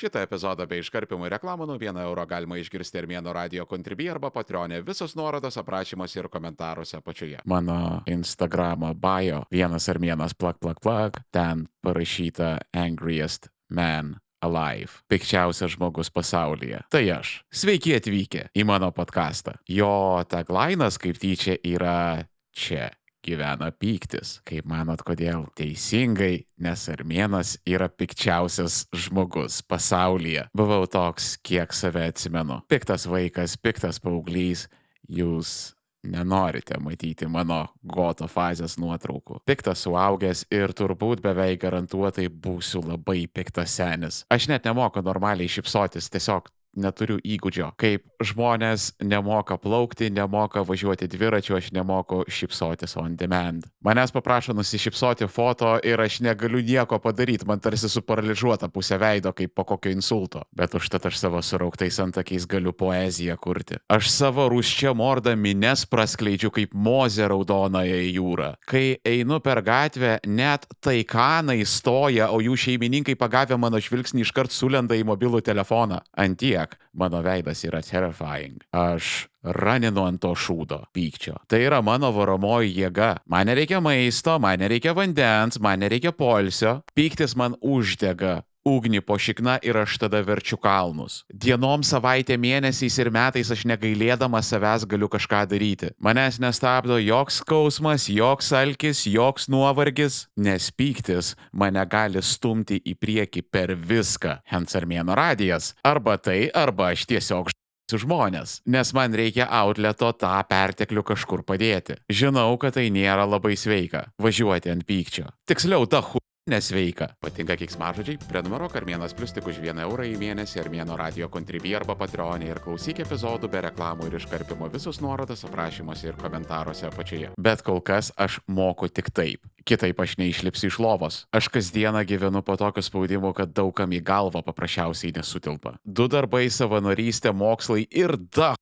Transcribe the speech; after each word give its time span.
Šitą 0.00 0.22
epizodą 0.24 0.64
bei 0.64 0.80
iškarpimų 0.80 1.28
reklamų 1.34 1.66
nuo 1.68 1.74
1 1.76 1.98
euro 2.00 2.22
galima 2.24 2.56
išgirsti 2.56 3.02
Armėno 3.02 3.34
radio 3.36 3.66
kontribį 3.68 4.06
arba 4.14 4.30
patronė. 4.32 4.78
Visos 4.86 5.12
nuorodos 5.18 5.58
aprašymuose 5.60 6.22
ir 6.22 6.28
komentaruose 6.32 6.96
apačioje. 6.96 7.42
Mano 7.44 8.00
Instagramo 8.08 8.94
bio 8.96 9.42
vienas 9.52 9.90
Armėnas 9.92 10.32
plak 10.32 10.56
plak 10.62 10.80
plak, 10.80 11.20
ten 11.36 11.66
parašyta 11.84 12.54
Angriest 12.72 13.50
Man 13.68 14.14
Alive. 14.40 15.02
Pikčiausias 15.12 15.76
žmogus 15.76 16.08
pasaulyje. 16.08 16.80
Tai 16.88 17.04
aš. 17.18 17.34
Sveiki 17.52 17.92
atvykę 17.98 18.46
į 18.56 18.64
mano 18.72 18.88
podcastą. 18.96 19.58
Jo 19.68 20.24
taglainas 20.24 20.96
kaip 20.96 21.20
tyčia 21.20 21.58
yra 21.60 22.24
čia 22.56 22.88
gyvena 23.24 23.70
pyktis. 23.72 24.38
Kaip 24.48 24.68
manot, 24.68 25.02
kodėl? 25.06 25.46
Teisingai, 25.58 26.44
nes 26.60 26.86
armėnas 26.92 27.56
yra 27.68 27.90
pikčiausias 27.92 28.84
žmogus 28.96 29.60
pasaulyje. 29.66 30.46
Buvau 30.56 30.88
toks, 30.90 31.34
kiek 31.44 31.74
save 31.76 32.06
atsimenu. 32.10 32.60
Piktas 32.70 33.08
vaikas, 33.10 33.58
piktas 33.60 34.00
paauglys, 34.02 34.68
jūs 35.08 35.74
nenorite 36.02 36.78
matyti 36.80 37.28
mano 37.28 37.66
goto 37.84 38.28
fazės 38.30 38.78
nuotraukų. 38.80 39.40
Piktas 39.48 39.84
suaugęs 39.84 40.46
ir 40.54 40.72
turbūt 40.76 41.20
beveik 41.24 41.60
garantuotai 41.64 42.28
būsiu 42.32 42.82
labai 42.86 43.26
piktas 43.28 43.76
senis. 43.76 44.22
Aš 44.32 44.48
net 44.48 44.64
nemoku 44.68 45.02
normaliai 45.04 45.50
šipsotis, 45.50 46.08
tiesiog 46.12 46.48
neturiu 46.76 47.18
įgūdžio. 47.24 47.72
Kaip 47.80 48.04
žmonės 48.22 48.90
nemoka 49.02 49.56
plaukti, 49.60 50.10
nemoka 50.12 50.62
važiuoti 50.66 51.08
dviračiu, 51.10 51.56
aš 51.58 51.70
nemoku 51.74 52.22
šipsotis 52.30 52.96
on 53.00 53.16
demand. 53.18 53.66
Manęs 53.84 54.12
paprašo 54.14 54.54
nusišypsoti 54.56 55.28
foto 55.30 55.76
ir 55.84 56.00
aš 56.00 56.20
negaliu 56.24 56.62
nieko 56.64 57.00
padaryti, 57.02 57.46
man 57.48 57.60
tarsi 57.60 57.90
suparaližuota 57.90 58.70
pusė 58.72 59.00
veido 59.00 59.32
kaip 59.36 59.54
po 59.56 59.64
kokio 59.64 59.92
insulto. 59.94 60.44
Bet 60.56 60.74
užtat 60.78 61.08
aš 61.10 61.18
savo 61.22 61.42
surauktais 61.42 61.98
antakiais 62.02 62.46
galiu 62.50 62.72
poeziją 62.76 63.36
kurti. 63.40 63.80
Aš 63.90 64.10
savo 64.12 64.46
rūščia 64.52 64.94
mordą 64.96 65.34
mines 65.36 65.86
praskleidžiu 65.90 66.52
kaip 66.54 66.74
mozė 66.74 67.30
raudonąją 67.32 68.00
jūrą. 68.10 68.52
Kai 68.70 69.00
einu 69.06 69.40
per 69.44 69.62
gatvę, 69.66 70.18
net 70.26 70.66
taikanai 70.84 71.62
stoja, 71.66 72.30
o 72.30 72.40
jų 72.44 72.56
šeimininkai 72.66 73.16
pagavę 73.18 73.58
mano 73.60 73.80
žvilgsnį 73.82 74.24
iškart 74.26 74.54
sulenda 74.54 74.96
į 74.98 75.06
mobilų 75.08 75.42
telefoną. 75.44 76.00
Antie 76.20 76.59
tiek 76.60 76.76
mano 76.92 77.22
veidas 77.22 77.64
yra 77.64 77.80
terrifying. 77.82 78.60
Aš 78.72 79.28
raninu 79.44 80.04
ant 80.06 80.20
to 80.20 80.34
šūdo 80.34 80.84
pykčio. 80.94 81.38
Tai 81.48 81.60
yra 81.60 81.80
mano 81.82 82.12
varomoji 82.12 82.74
jėga. 82.76 83.20
Man 83.26 83.46
nereikia 83.48 83.80
maisto, 83.80 84.38
man 84.38 84.60
nereikia 84.60 84.94
vandens, 84.94 85.60
man 85.60 85.80
nereikia 85.80 86.12
polsio. 86.12 86.82
Pyktis 86.94 87.36
man 87.36 87.56
uždega 87.62 88.42
ugnį 88.66 89.00
po 89.06 89.16
šikna 89.20 89.58
ir 89.64 89.78
aš 89.80 89.98
tada 90.02 90.20
verčiu 90.24 90.58
kalnus. 90.60 91.22
Dienom, 91.32 91.84
savaitė, 91.86 92.36
mėnesiais 92.40 92.98
ir 93.00 93.10
metais 93.14 93.50
aš 93.52 93.64
negailėdamas 93.68 94.50
savęs 94.52 94.86
galiu 94.90 95.08
kažką 95.12 95.44
daryti. 95.50 95.92
Manęs 95.98 96.40
nestabdo 96.42 96.98
joks 97.00 97.40
skausmas, 97.44 98.08
joks 98.12 98.52
alkis, 98.56 99.04
joks 99.08 99.48
nuovargis, 99.52 100.26
nes 100.36 100.70
pyktis 100.70 101.34
mane 101.52 101.84
gali 101.90 102.22
stumti 102.22 102.80
į 102.80 102.96
priekį 103.00 103.46
per 103.50 103.74
viską. 103.74 104.40
Hensarmėno 104.50 105.16
radijas. 105.16 105.74
Arba 105.84 106.18
tai, 106.18 106.50
arba 106.54 106.92
aš 106.94 107.06
tiesiog 107.10 107.50
žmonės, 107.90 108.60
nes 108.70 108.92
man 108.94 109.14
reikia 109.16 109.48
outleto 109.50 110.12
tą 110.14 110.36
perteklių 110.46 111.02
kažkur 111.10 111.42
padėti. 111.42 111.98
Žinau, 112.06 112.54
kad 112.60 112.76
tai 112.78 112.86
nėra 112.94 113.26
labai 113.26 113.56
sveika- 113.58 114.12
važiuoti 114.24 114.70
ant 114.70 114.86
pykčio. 114.86 115.26
Tiksliau, 115.48 115.88
ta 115.88 116.00
hu 116.00 116.20
nesveika. 116.48 117.10
Patinka 117.20 117.56
kiksmažodžiai? 117.60 118.18
Prenumeruok 118.28 118.76
Armėnas 118.80 119.14
Plus 119.16 119.34
tik 119.34 119.46
už 119.50 119.60
1 119.62 119.82
eurą 119.84 120.06
į 120.08 120.16
mėnesį 120.20 120.62
Armėno 120.62 120.96
radio 120.98 121.28
kontribį 121.32 121.74
arba 121.80 121.96
patreonį 121.98 122.50
ir 122.50 122.60
klausyk 122.64 123.02
epizodų 123.04 123.50
be 123.52 123.64
reklamų 123.66 124.08
ir 124.08 124.18
iškarpimo 124.20 124.70
visus 124.72 125.00
nuorodas 125.04 125.44
aprašymuose 125.48 126.10
ir 126.10 126.18
komentaruose 126.20 126.88
apačioje. 126.88 127.32
Bet 127.38 127.64
kol 127.66 127.82
kas 127.84 128.12
aš 128.16 128.40
moku 128.46 128.88
tik 128.88 129.12
taip. 129.14 129.44
Kitaip 129.64 130.00
aš 130.00 130.16
neišlipsiu 130.20 130.70
iš 130.70 130.80
lovos. 130.80 131.20
Aš 131.36 131.50
kasdieną 131.52 132.04
gyvenu 132.08 132.42
po 132.42 132.56
tokio 132.56 132.82
spaudimo, 132.82 133.34
kad 133.36 133.52
daugam 133.52 133.92
į 133.92 134.00
galvą 134.02 134.42
paprasčiausiai 134.46 135.12
nesutilpa. 135.18 135.76
Du 135.84 136.08
darbai- 136.08 136.48
savanorystė, 136.60 137.34
mokslai 137.36 137.86
ir 137.90 138.16
da 138.16 138.54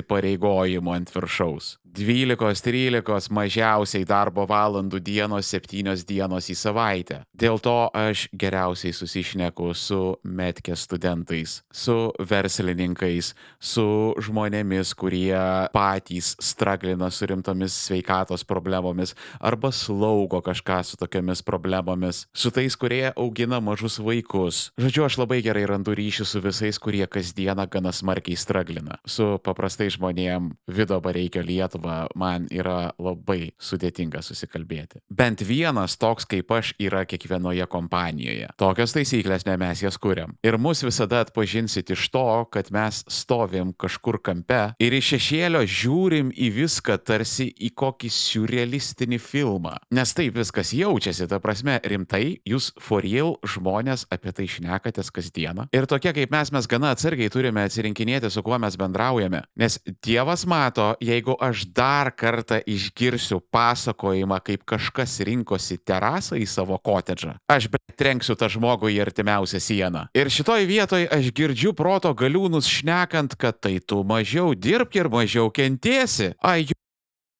įpareigojimų 0.00 0.94
ant 0.94 1.10
viršaus. 1.14 1.76
12-13 1.90 3.30
mažiausiai 3.34 4.06
darbo 4.06 4.44
valandų 4.46 5.00
dienos 5.02 5.50
7 5.50 6.04
dienos 6.06 6.48
į 6.50 6.56
savaitę. 6.58 7.20
Dėl 7.34 7.58
to 7.62 7.90
aš 7.96 8.28
geriausiai 8.36 8.94
susišneku 8.94 9.72
su 9.74 10.00
metkė 10.22 10.76
studentais, 10.78 11.60
su 11.72 12.12
verslininkais, 12.18 13.32
su 13.58 13.86
žmonėmis, 14.22 14.94
kurie 14.94 15.34
patys 15.74 16.36
straglina 16.38 17.10
su 17.10 17.26
rimtomis 17.30 17.74
sveikatos 17.88 18.46
problemomis 18.46 19.16
arba 19.40 19.72
slaugo 19.74 20.42
kažką 20.44 20.80
su 20.86 21.00
tokiamis 21.00 21.42
problemomis, 21.42 22.26
su 22.34 22.54
tais, 22.54 22.76
kurie 22.78 23.10
augina 23.16 23.60
mažus 23.60 23.98
vaikus. 23.98 24.70
Žodžiu, 24.80 25.06
aš 25.08 25.18
labai 25.24 25.40
gerai 25.44 25.66
randu 25.68 25.96
ryšį 25.96 26.28
su 26.28 26.44
visais, 26.44 26.78
kurie 26.78 27.06
kasdieną 27.10 27.66
gana 27.70 27.92
smarkiai 27.92 28.38
straglina. 28.38 29.00
Su 29.08 29.32
paprastai 29.42 29.90
žmonėm 29.90 30.52
Vido 30.70 31.00
Bareikio 31.02 31.42
Lietuvą 31.44 31.79
Lietuva 31.80 32.08
man 32.14 32.46
yra 32.52 32.92
labai 32.98 33.52
sudėtinga 33.60 34.20
susikalbėti. 34.22 35.00
Bent 35.08 35.40
vienas 35.40 35.96
toks 35.96 36.26
kaip 36.28 36.50
aš 36.52 36.74
yra 36.78 37.04
kiekvienoje 37.08 37.66
kompanijoje. 37.70 38.50
Tokios 38.58 38.92
taisyklės 38.92 39.46
ne 39.46 39.56
mes 39.56 39.82
jas 39.82 39.96
kuriam. 39.96 40.34
Ir 40.44 40.58
mus 40.58 40.82
visada 40.84 41.22
atpažinsit 41.24 41.90
iš 41.90 42.08
to, 42.12 42.44
kad 42.52 42.70
mes 42.70 43.02
stovim 43.08 43.72
kažkur 43.72 44.20
kampe 44.20 44.74
ir 44.78 44.92
iš 44.92 45.14
šešėlio 45.14 45.64
žiūrim 45.64 46.32
į 46.36 46.50
viską 46.58 46.98
tarsi 46.98 47.48
į 47.48 47.72
kokį 47.74 48.10
surrealistinį 48.10 49.18
filmą. 49.18 49.76
Nes 49.90 50.12
taip 50.14 50.36
viskas 50.36 50.74
jaučiasi, 50.76 51.28
ta 51.30 51.40
prasme, 51.40 51.78
rimtai, 51.84 52.40
jūs 52.44 52.72
for 52.80 53.04
real 53.04 53.36
žmonės 53.46 54.06
apie 54.12 54.34
tai 54.36 54.48
šnekatės 54.50 55.12
kasdieną. 55.14 55.68
Ir 55.72 55.88
tokie 55.88 56.12
kaip 56.16 56.32
mes, 56.34 56.52
mes 56.52 56.68
gana 56.68 56.92
atsargiai 56.94 57.32
turime 57.32 57.64
atsirinkinėti, 57.64 58.30
su 58.30 58.44
kuo 58.44 58.58
mes 58.60 58.76
bendraujame. 58.80 59.44
Nes 59.60 59.78
Dievas 60.04 60.44
mato, 60.48 60.92
jeigu 61.00 61.36
aš 61.40 61.69
dar 61.74 62.10
kartą 62.16 62.60
išgirsiu 62.66 63.40
pasakojimą, 63.52 64.40
kaip 64.44 64.64
kažkas 64.68 65.20
rinkosi 65.26 65.78
terasą 65.78 66.38
į 66.40 66.46
savo 66.50 66.78
kotedžą, 66.78 67.36
aš 67.50 67.70
betrenksiu 67.72 68.36
tą 68.38 68.50
žmogų 68.50 68.90
į 68.94 69.00
artimiausią 69.06 69.62
sieną. 69.62 70.06
Ir 70.16 70.30
šitoj 70.32 70.66
vietoj 70.70 71.08
aš 71.12 71.32
girdžiu 71.36 71.74
proto 71.76 72.12
galiūnus 72.14 72.68
šnekant, 72.70 73.38
kad 73.40 73.60
tai 73.62 73.78
tu 73.80 74.02
mažiau 74.04 74.54
dirbk 74.54 75.00
ir 75.00 75.10
mažiau 75.12 75.50
kentiesi. 75.54 76.32
Ai, 76.42 76.66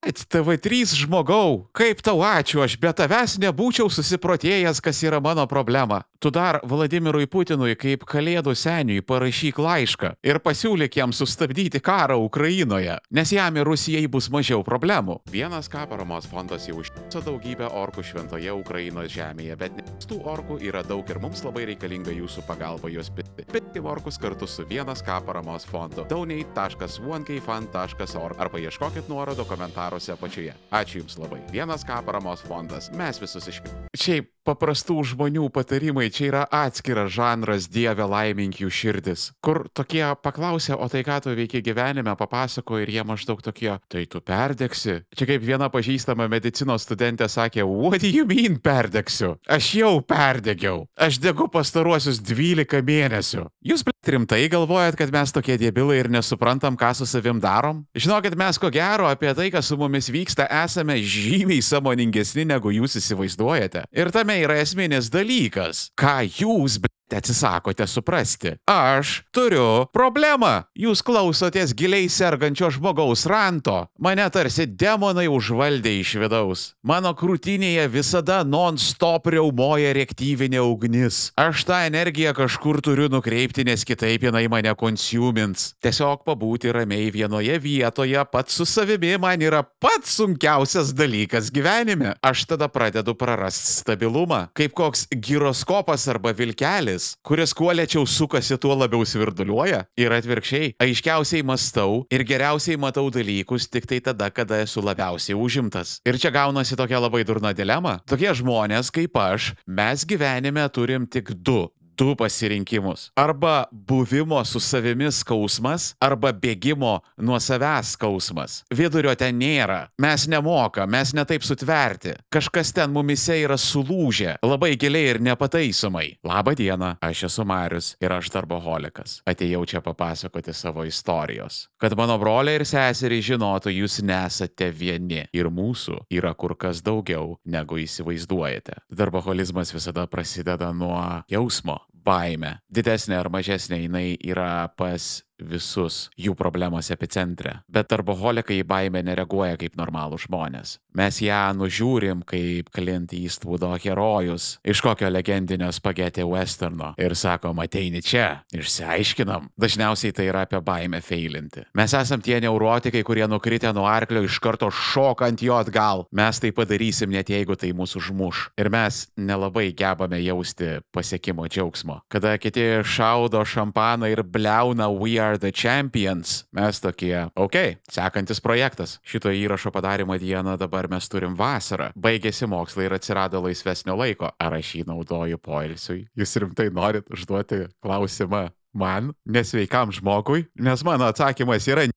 TV3 0.00 0.96
žmogau, 0.96 1.68
kaip 1.76 2.00
tau 2.00 2.22
ačiū, 2.24 2.62
aš 2.64 2.78
be 2.80 2.88
tavęs 2.88 3.36
nebūčiau 3.42 3.90
susiprotėjęs, 3.92 4.80
kas 4.80 5.02
yra 5.04 5.20
mano 5.20 5.44
problema. 5.44 6.06
Tu 6.22 6.30
dar 6.30 6.60
Vladimirui 6.68 7.24
Putinui 7.32 7.72
kaip 7.80 8.02
kalėdų 8.04 8.52
seniui 8.52 9.00
parašyk 9.00 9.56
laišką 9.56 10.20
ir 10.28 10.36
pasiūlyk 10.44 10.92
jam 10.98 11.14
sustabdyti 11.16 11.80
karą 11.80 12.20
Ukrainoje, 12.20 13.00
nes 13.16 13.32
jam 13.32 13.56
ir 13.56 13.64
Rusijai 13.64 14.04
bus 14.04 14.28
mažiau 14.28 14.60
problemų. 14.60 15.24
Vienas 15.32 15.64
ką 15.72 15.88
paramos 15.88 16.28
fondas 16.28 16.68
jau 16.68 16.76
užtiso 16.82 17.24
daugybę 17.24 17.72
orkų 17.72 18.04
šventoje 18.04 18.52
Ukrainos 18.52 19.08
žemėje, 19.14 19.56
bet 19.62 19.72
tų 20.04 20.20
orkų 20.28 20.60
yra 20.68 20.84
daug 20.84 21.08
ir 21.08 21.16
mums 21.24 21.40
labai 21.46 21.64
reikalinga 21.70 22.12
jūsų 22.12 22.44
pagalba 22.44 22.92
juos 22.92 23.08
pitti. 23.16 23.48
Pitti 23.48 23.80
orkus 23.80 24.20
kartu 24.20 24.44
su 24.44 24.68
vienas 24.68 25.00
ką 25.00 25.24
paramos 25.24 25.64
fondu. 25.64 26.04
donate.onekfund.org 26.04 28.36
arba 28.44 28.60
ieškokit 28.60 29.08
nuorodo 29.08 29.48
komentaruose 29.48 30.12
apačioje. 30.12 30.52
Ačiū 30.68 31.00
Jums 31.00 31.16
labai. 31.16 31.40
Vienas 31.48 31.80
ką 31.80 32.04
paramos 32.04 32.44
fondas. 32.44 32.92
Mes 32.92 33.16
visus 33.24 33.48
iš... 33.48 33.64
Šiaip 33.96 34.28
paprastų 34.44 34.98
žmonių 35.12 35.48
patarimai 35.54 36.09
čia 36.14 36.26
yra 36.30 36.44
atskiras 36.50 37.12
žanras 37.14 37.68
Dieve 37.70 38.06
laimink 38.06 38.60
jų 38.60 38.70
širdis, 38.70 39.30
kur 39.44 39.64
tokie 39.74 40.02
paklausė, 40.22 40.76
o 40.76 40.88
tai 40.90 41.02
ką 41.06 41.20
tu 41.24 41.34
veiki 41.36 41.62
gyvenime, 41.64 42.14
papasako 42.18 42.80
ir 42.82 42.92
jie 42.92 43.04
maždaug 43.06 43.42
tokie, 43.44 43.72
tai 43.90 44.06
tu 44.10 44.22
perdegsi. 44.24 45.00
Čia 45.16 45.28
kaip 45.30 45.44
viena 45.44 45.70
pažįstama 45.72 46.28
medicinos 46.30 46.86
studentė 46.86 47.28
sakė, 47.30 47.64
what 47.64 48.02
do 48.02 48.10
you 48.10 48.26
mean 48.28 48.58
perdegsiu? 48.60 49.36
Aš 49.48 49.72
jau 49.80 49.94
perdegiau. 50.04 50.84
Aš 50.98 51.20
degu 51.22 51.48
pastaruosius 51.52 52.20
12 52.24 52.82
mėnesių. 52.86 53.46
Jūs 53.66 53.84
rimtai 54.06 54.48
galvojat, 54.48 54.96
kad 54.98 55.12
mes 55.12 55.32
tokie 55.34 55.58
dėbilai 55.60 56.00
ir 56.00 56.08
nesuprantam, 56.12 56.76
ką 56.78 56.92
su 56.96 57.06
savim 57.08 57.40
darom? 57.42 57.84
Žinokit, 57.94 58.36
mes 58.38 58.58
ko 58.60 58.70
gero 58.72 59.08
apie 59.10 59.32
tai, 59.36 59.50
kas 59.52 59.68
su 59.68 59.76
mumis 59.80 60.08
vyksta, 60.12 60.46
esame 60.64 60.96
žymiai 61.04 61.60
samoningesni, 61.64 62.46
negu 62.48 62.72
jūs 62.74 62.96
įsivaizduojate. 63.00 63.84
Ir 63.92 64.12
tame 64.14 64.38
yra 64.42 64.58
esminis 64.62 65.10
dalykas. 65.12 65.90
Ką 66.00 66.14
jūs, 66.24 66.78
bet 66.80 66.92
atsisakote 67.16 67.86
suprasti. 67.86 68.54
Aš 68.70 69.22
turiu 69.34 69.86
problemą. 69.94 70.64
Jūs 70.78 71.02
klausotės 71.06 71.74
giliai 71.76 72.08
sergančio 72.12 72.70
žmogaus 72.74 73.26
ranto. 73.30 73.86
Mane 73.98 74.26
tarsi 74.32 74.66
demonai 74.66 75.26
užvaldė 75.30 75.96
iš 76.00 76.14
vidaus. 76.22 76.64
Mano 76.86 77.12
krūtinėje 77.16 77.86
visada 77.92 78.40
non-stop 78.46 79.30
riaumoja 79.34 79.94
reaktyvinė 79.96 80.62
ugnis. 80.64 81.30
Aš 81.40 81.64
tą 81.68 81.82
energiją 81.88 82.34
kažkur 82.36 82.80
turiu 82.84 83.10
nukreipti, 83.12 83.64
nes 83.68 83.84
kitaip 83.86 84.28
jinai 84.28 84.46
mane 84.52 84.72
konsumins. 84.78 85.70
Tiesiog 85.82 86.24
pabūti 86.26 86.72
ramiai 86.74 87.10
vienoje 87.14 87.58
vietoje 87.60 88.24
pats 88.32 88.60
su 88.60 88.66
savimi 88.68 89.16
man 89.20 89.42
yra 89.42 89.62
pats 89.62 90.16
sunkiausias 90.18 90.92
dalykas 90.96 91.50
gyvenime. 91.54 92.14
Aš 92.22 92.44
tada 92.50 92.68
pradedu 92.68 93.14
prarasti 93.18 93.80
stabilumą, 93.80 94.46
kaip 94.56 94.74
koks 94.76 95.06
giroskopas 95.14 96.06
arba 96.12 96.32
vilkelis, 96.36 96.99
kuris 97.26 97.54
kuo 97.56 97.72
lėčiau 97.74 98.06
sukasi, 98.08 98.58
tuo 98.60 98.76
labiau 98.76 99.06
svirduliuoja. 99.06 99.84
Ir 100.00 100.14
atvirkščiai, 100.16 100.74
aiškiausiai 100.82 101.46
mastau 101.46 102.04
ir 102.12 102.24
geriausiai 102.28 102.78
matau 102.80 103.08
dalykus 103.14 103.68
tik 103.70 103.88
tai 103.90 104.00
tada, 104.04 104.30
kada 104.34 104.60
esu 104.64 104.84
labiausiai 104.84 105.38
užimtas. 105.38 105.98
Ir 106.08 106.20
čia 106.20 106.32
gaunasi 106.34 106.78
tokia 106.78 107.02
labai 107.02 107.24
durna 107.28 107.54
dilema. 107.56 107.98
Tokie 108.08 108.32
žmonės 108.36 108.92
kaip 108.94 109.16
aš, 109.16 109.52
mes 109.66 110.06
gyvenime 110.08 110.68
turim 110.74 111.08
tik 111.10 111.34
du 111.36 111.66
du 112.00 112.16
pasirinkimus. 112.16 113.12
Arba 113.16 113.64
buvimo 113.70 114.44
su 114.44 114.60
savimi 114.60 115.10
skausmas, 115.12 115.94
arba 116.00 116.32
bėgimo 116.32 117.00
nuo 117.20 117.36
savęs 117.40 117.94
skausmas. 117.96 118.62
Vidurio 118.72 119.12
ten 119.20 119.36
nėra. 119.36 119.82
Mes 120.00 120.24
nemoka, 120.30 120.86
mes 120.86 121.12
netaip 121.16 121.44
sutverti. 121.44 122.14
Kažkas 122.32 122.72
ten 122.76 122.92
mumise 122.94 123.36
yra 123.42 123.58
sulūžę, 123.60 124.38
labai 124.46 124.72
giliai 124.80 125.10
ir 125.12 125.20
nepataisomai. 125.20 126.06
Labą 126.24 126.54
dieną, 126.56 126.94
aš 127.04 127.26
esu 127.28 127.44
Marius 127.44 127.92
ir 128.00 128.16
aš 128.16 128.32
darboholikas. 128.32 129.18
Atėjau 129.28 129.66
čia 129.68 129.84
papasakoti 129.84 130.56
savo 130.56 130.86
istorijos. 130.88 131.66
Kad 131.80 131.98
mano 132.00 132.16
broliai 132.22 132.62
ir 132.62 132.66
seseriai 132.68 133.26
žinotų, 133.28 133.74
jūs 133.76 134.00
nesate 134.06 134.70
vieni. 134.72 135.26
Ir 135.36 135.52
mūsų 135.52 136.06
yra 136.16 136.32
kur 136.32 136.56
kas 136.56 136.80
daugiau, 136.86 137.36
negu 137.44 137.82
įsivaizduojate. 137.84 138.80
Darboholizmas 138.88 139.74
visada 139.76 140.06
prasideda 140.08 140.72
nuo 140.72 141.04
jausmo, 141.28 141.80
baime. 142.04 142.58
Didesnė 142.72 143.18
ar 143.20 143.30
mažesnė 143.32 143.82
jinai 143.84 144.06
yra 144.24 144.68
pas 144.76 145.20
visus 145.46 146.08
jų 146.20 146.34
problemos 146.38 146.90
epicentre. 146.92 147.60
Bet 147.68 147.90
darboholikai 147.92 148.60
į 148.60 148.66
baimę 148.68 149.02
nereaguoja 149.06 149.58
kaip 149.60 149.76
normalų 149.78 150.20
žmonės. 150.26 150.78
Mes 150.96 151.20
ją 151.22 151.42
nužiūrim 151.54 152.24
kaip 152.26 152.70
Clint 152.74 153.12
Eastwoodo 153.14 153.70
herojus 153.78 154.56
iš 154.66 154.82
kokio 154.82 155.10
legendinio 155.10 155.70
spagetė 155.72 156.24
westerno 156.26 156.92
ir 156.98 157.14
sakom, 157.18 157.60
ateini 157.62 158.02
čia, 158.02 158.42
išsiaiškinam. 158.54 159.50
Dažniausiai 159.60 160.14
tai 160.16 160.26
yra 160.32 160.44
apie 160.46 160.58
baimę 160.64 160.98
feilinti. 161.04 161.64
Mes 161.78 161.94
esam 161.94 162.22
tie 162.24 162.40
neurotikai, 162.42 163.04
kurie 163.06 163.28
nukritę 163.30 163.70
nuo 163.76 163.86
arklio 163.86 164.24
iš 164.26 164.40
karto 164.42 164.70
šokant 164.74 165.42
jo 165.46 165.58
atgal. 165.60 166.06
Mes 166.10 166.42
tai 166.42 166.50
padarysim 166.56 167.12
net 167.14 167.30
jeigu 167.30 167.54
tai 167.58 167.70
mūsų 167.76 168.02
užmuš. 168.02 168.42
Ir 168.58 168.70
mes 168.72 169.04
nelabai 169.16 169.70
gebame 169.76 170.18
jausti 170.24 170.80
pasiekimo 170.94 171.46
džiaugsmo. 171.46 172.00
Kada 172.10 172.34
kiti 172.40 172.82
šaudo 172.82 173.44
šampaną 173.46 174.10
ir 174.10 174.24
bleuna 174.26 174.90
We 174.90 175.18
Are 175.22 175.29
the 175.38 175.52
Champions, 175.52 176.44
mes 176.52 176.80
tokie, 176.80 177.14
ok, 177.36 177.56
sekantis 177.90 178.40
projektas. 178.40 178.98
Šito 179.06 179.30
įrašo 179.30 179.72
padarimo 179.74 180.16
dieną 180.18 180.56
dabar 180.58 180.88
mes 180.90 181.08
turim 181.08 181.36
vasarą. 181.38 181.90
Baigėsi 181.94 182.48
mokslai 182.50 182.88
ir 182.88 182.96
atsirado 182.96 183.42
laisvesnio 183.44 183.96
laiko. 183.98 184.32
Ar 184.40 184.56
aš 184.58 184.74
jį 184.78 184.86
naudoju 184.88 185.38
poilsiui? 185.38 186.06
Jūs 186.18 186.36
rimtai 186.42 186.70
norit 186.74 187.10
užduoti 187.12 187.66
klausimą 187.84 188.48
man, 188.74 189.14
nesveikam 189.26 189.92
žmogui? 189.92 190.46
Nes 190.58 190.84
mano 190.86 191.10
atsakymas 191.10 191.68
yra 191.70 191.88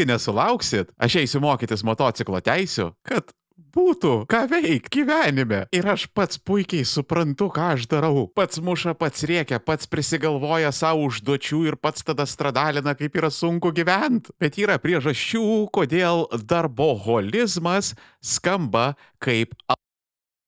nesulauksit, 0.00 0.94
aš 0.96 1.18
eisiu 1.20 1.42
mokytis 1.44 1.84
motociklo 1.84 2.40
teisių, 2.40 2.90
kad 3.04 3.34
būtų 3.74 4.12
ką 4.30 4.42
veikti 4.50 5.00
gyvenime. 5.00 5.64
Ir 5.76 5.88
aš 5.92 6.06
pats 6.14 6.40
puikiai 6.40 6.86
suprantu, 6.88 7.50
ką 7.54 7.74
aš 7.76 7.86
darau. 7.90 8.26
Pats 8.34 8.60
muša, 8.64 8.94
pats 8.98 9.24
rėkia, 9.28 9.60
pats 9.62 9.90
prisigalvoja 9.90 10.72
savo 10.74 11.06
užduočių 11.08 11.62
ir 11.70 11.78
pats 11.80 12.06
tada 12.06 12.26
stradalina, 12.28 12.96
kaip 12.98 13.16
yra 13.20 13.30
sunku 13.34 13.72
gyventi. 13.76 14.34
Bet 14.40 14.58
yra 14.60 14.78
priežasčių, 14.82 15.44
kodėl 15.74 16.26
darboholizmas 16.50 17.94
skamba 18.20 18.94
kaip 19.20 19.54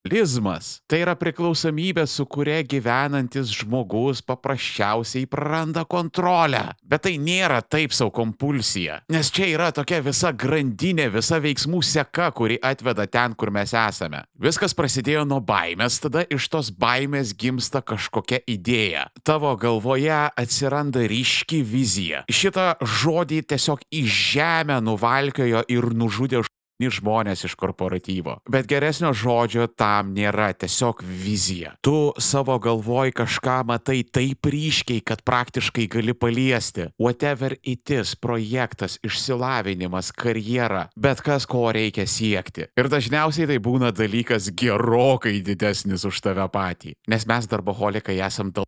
Alkoholizmas- 0.03 0.81
tai 0.91 0.99
yra 1.05 1.15
priklausomybė, 1.15 2.07
su 2.07 2.27
kuria 2.27 2.63
gyvenantis 2.67 3.53
žmogus 3.55 4.21
paprasčiausiai 4.21 5.27
praranda 5.27 5.85
kontrolę. 5.85 6.75
Bet 6.83 7.03
tai 7.03 7.19
nėra 7.19 7.63
taip 7.63 7.93
savo 7.93 8.11
kompulsija, 8.11 9.03
nes 9.09 9.31
čia 9.31 9.47
yra 9.55 9.71
tokia 9.73 10.03
visa 10.03 10.33
grandinė, 10.33 11.09
visa 11.13 11.39
veiksmų 11.39 11.83
seka, 11.85 12.33
kuri 12.35 12.59
atveda 12.59 13.07
ten, 13.07 13.35
kur 13.35 13.51
mes 13.51 13.73
esame. 13.73 14.25
Viskas 14.39 14.75
prasidėjo 14.75 15.25
nuo 15.25 15.41
baimės, 15.41 16.01
tada 16.01 16.27
iš 16.29 16.49
tos 16.49 16.71
baimės 16.71 17.33
gimsta 17.37 17.81
kažkokia 17.81 18.41
idėja. 18.47 19.07
Tavo 19.23 19.57
galvoje 19.57 20.31
atsiranda 20.37 21.07
ryški 21.07 21.63
vizija. 21.63 22.25
Šitą 22.29 22.75
žodį 22.83 23.47
tiesiog 23.47 23.81
į 23.93 24.03
žemę 24.05 24.83
nuvalkiojo 24.83 25.63
ir 25.69 25.83
nužudė 25.95 26.43
žmonės 26.91 27.45
iš 27.47 27.55
korporatyvo. 27.59 28.39
Bet 28.51 28.67
geresnio 28.71 29.13
žodžio 29.15 29.69
tam 29.69 30.13
nėra, 30.17 30.51
tiesiog 30.57 31.05
vizija. 31.05 31.77
Tu 31.85 31.95
savo 32.19 32.59
galvoj 32.63 33.13
kažką 33.23 33.61
matai 33.69 34.03
taip 34.03 34.49
ryškiai, 34.49 35.05
kad 35.07 35.23
praktiškai 35.27 35.87
gali 35.93 36.15
paliesti. 36.15 36.89
Whatever 36.99 37.57
it 37.63 37.91
is, 37.91 38.17
projektas, 38.17 38.99
išsilavinimas, 39.05 40.13
karjera, 40.17 40.89
bet 40.97 41.23
kas, 41.25 41.47
ko 41.47 41.69
reikia 41.75 42.07
siekti. 42.09 42.69
Ir 42.79 42.91
dažniausiai 42.93 43.49
tai 43.51 43.59
būna 43.63 43.93
dalykas 43.95 44.51
gerokai 44.57 45.39
didesnis 45.45 46.07
už 46.09 46.23
tave 46.25 46.47
patį. 46.53 46.97
Nes 47.11 47.27
mes 47.29 47.51
darboholikai 47.51 48.19
esam 48.23 48.53
dėl 48.55 48.67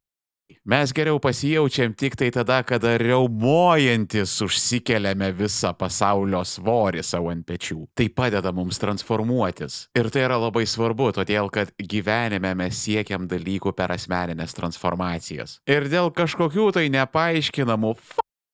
Mes 0.65 0.95
geriau 0.97 1.19
pasijaučiam 1.21 1.93
tik 1.93 2.15
tai 2.17 2.31
tada, 2.33 2.63
kada 2.65 2.95
riaumojantis 2.97 4.33
užsikeliame 4.47 5.29
visą 5.37 5.75
pasaulio 5.77 6.41
svorį 6.41 7.03
savo 7.05 7.29
ant 7.29 7.45
pečių. 7.45 7.83
Tai 7.93 8.07
padeda 8.17 8.49
mums 8.57 8.81
transformuotis. 8.81 9.77
Ir 9.93 10.09
tai 10.09 10.25
yra 10.25 10.41
labai 10.41 10.65
svarbu, 10.65 11.11
todėl 11.21 11.53
kad 11.53 11.69
gyvenime 11.77 12.55
mes 12.57 12.81
siekiam 12.81 13.29
dalykų 13.29 13.77
per 13.77 13.93
asmeninės 13.93 14.57
transformacijas. 14.57 15.59
Ir 15.69 15.85
dėl 15.93 16.09
kažkokių 16.17 16.71
tai 16.79 16.89
nepaaiškinamų 16.97 17.93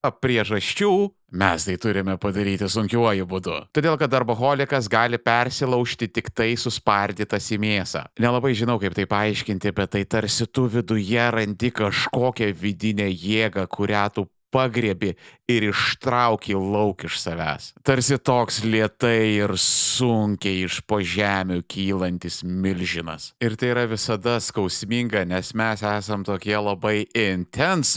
priežasčių 0.08 0.92
mes 1.30 1.66
tai 1.66 1.76
turime 1.78 2.16
padaryti 2.18 2.66
sunkiuoju 2.70 3.26
būdu. 3.28 3.58
Todėl, 3.76 3.98
kad 4.00 4.10
darboholikas 4.10 4.88
gali 4.90 5.20
persilaužti 5.20 6.08
tik 6.08 6.32
tai 6.34 6.54
suspardytas 6.58 7.52
į 7.54 7.60
mėsą. 7.62 8.06
Nelabai 8.22 8.54
žinau, 8.58 8.80
kaip 8.82 8.96
tai 8.96 9.06
paaiškinti, 9.10 9.74
bet 9.76 9.94
tai 9.94 10.04
tarsi 10.08 10.48
tu 10.48 10.66
viduje 10.70 11.30
randi 11.36 11.70
kažkokią 11.70 12.50
vidinę 12.56 13.10
jėgą, 13.12 13.68
kurią 13.70 14.08
tu 14.16 14.26
pagriebi 14.50 15.14
ir 15.46 15.68
ištrauki 15.70 16.56
lauk 16.58 17.04
iš 17.06 17.20
savęs. 17.22 17.70
Tarsi 17.86 18.18
toks 18.18 18.64
lietai 18.66 19.38
ir 19.38 19.54
sunkiai 19.54 20.64
iš 20.66 20.80
po 20.90 20.98
žemių 20.98 21.62
kylantis 21.70 22.42
milžinas. 22.42 23.30
Ir 23.38 23.54
tai 23.54 23.70
yra 23.76 23.86
visada 23.90 24.40
skausminga, 24.42 25.22
nes 25.30 25.54
mes 25.54 25.86
esam 25.86 26.26
tokie 26.26 26.58
labai 26.58 27.04
intens 27.14 27.94